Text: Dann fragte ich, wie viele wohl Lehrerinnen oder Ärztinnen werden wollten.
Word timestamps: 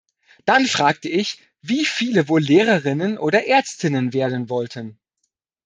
Dann 0.45 0.65
fragte 0.65 1.07
ich, 1.09 1.37
wie 1.61 1.85
viele 1.85 2.27
wohl 2.27 2.41
Lehrerinnen 2.41 3.19
oder 3.19 3.45
Ärztinnen 3.45 4.13
werden 4.13 4.49
wollten. 4.49 4.97